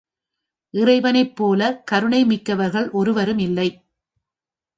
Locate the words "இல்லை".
3.37-3.69